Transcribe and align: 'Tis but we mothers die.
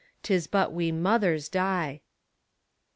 'Tis 0.23 0.47
but 0.47 0.73
we 0.73 0.91
mothers 0.91 1.47
die. 1.47 2.01